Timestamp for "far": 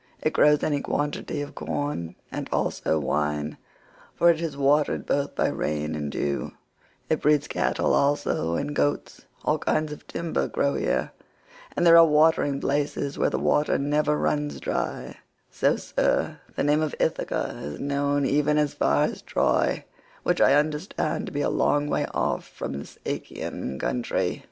18.73-19.03